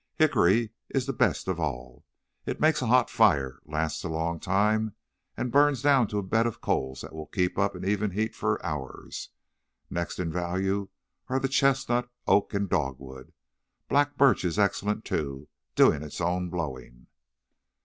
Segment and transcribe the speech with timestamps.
[0.15, 2.03] Hickory is the best of all.
[2.47, 4.95] It makes a hot fire, lasts a long time,
[5.37, 8.33] and burns down to a bed of coals that will keep up an even heat
[8.33, 9.29] for hours.
[9.91, 10.89] Next in value
[11.27, 13.31] are the chestnut, oak and dogwood.
[13.89, 17.05] Black birch is excellent, too, doing its own blowing."